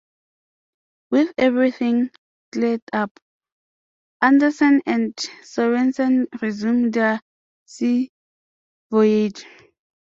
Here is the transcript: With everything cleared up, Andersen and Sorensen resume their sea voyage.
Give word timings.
With 1.11 1.31
everything 1.37 2.09
cleared 2.51 2.81
up, 2.91 3.19
Andersen 4.19 4.81
and 4.87 5.15
Sorensen 5.43 6.25
resume 6.41 6.89
their 6.89 7.21
sea 7.67 8.09
voyage. 8.89 9.45